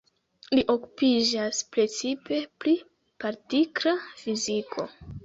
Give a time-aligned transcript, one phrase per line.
[0.59, 2.73] Li okupiĝas precipe pri
[3.25, 4.89] partikla fiziko.